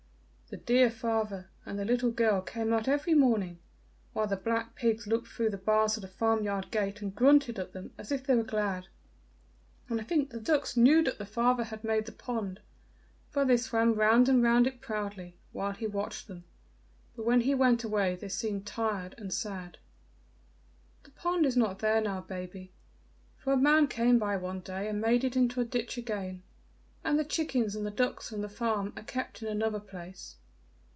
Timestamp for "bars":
5.57-5.95